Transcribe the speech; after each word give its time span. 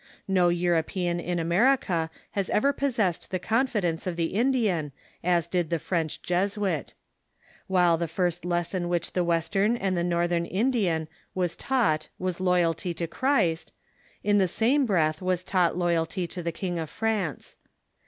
No 0.27 0.49
European 0.49 1.19
in 1.19 1.37
America 1.37 2.09
has 2.31 2.49
ever 2.49 2.73
possessed 2.73 3.29
the 3.29 3.37
confidence 3.37 4.07
of 4.07 4.15
the 4.15 4.33
Indian 4.33 4.91
as 5.23 5.45
did 5.45 5.69
the 5.69 5.77
French 5.77 6.23
Jesuit. 6.23 6.95
While 7.67 7.97
the 7.99 8.07
first 8.07 8.43
lesson 8.43 8.89
which 8.89 9.13
the 9.13 9.23
Western 9.23 9.77
and 9.77 9.95
the 9.95 10.03
Northern 10.03 10.47
Indian 10.47 11.07
was 11.35 11.55
taught 11.55 12.07
was 12.17 12.39
loyalty 12.39 12.95
to 12.95 13.05
Christ, 13.05 13.71
in 14.23 14.39
the 14.39 14.47
same 14.47 14.87
breath 14.87 15.21
was 15.21 15.43
taught 15.43 15.77
loyalty 15.77 16.25
to 16.25 16.41
the 16.41 16.51
King 16.51 16.79
of 16.79 16.89
France. 16.89 17.57